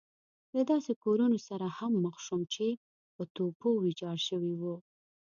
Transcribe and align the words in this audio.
له 0.55 0.61
داسې 0.71 0.91
کورونو 1.03 1.37
سره 1.47 1.65
هم 1.77 1.91
مخ 2.03 2.15
شوم 2.25 2.41
چې 2.53 2.67
په 3.15 3.23
توپو 3.35 3.69
ويجاړ 3.83 4.17
شوي 4.27 4.53
وو. 4.61 4.75